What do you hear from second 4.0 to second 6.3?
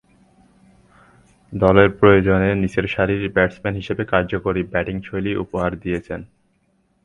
কার্যকরী ব্যাটিংশৈলী উপহার দিয়েছেন।